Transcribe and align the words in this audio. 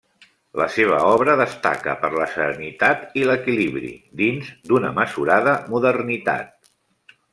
La 0.59 0.65
seva 0.75 0.95
obra 1.09 1.33
destaca 1.41 1.93
per 2.05 2.09
la 2.15 2.25
serenitat 2.31 3.03
i 3.23 3.27
l'equilibri, 3.33 3.91
dins 4.23 4.49
d'una 4.71 4.91
mesurada 4.97 5.55
modernitat. 5.75 6.51